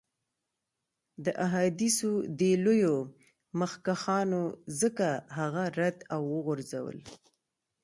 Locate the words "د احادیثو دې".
1.25-2.51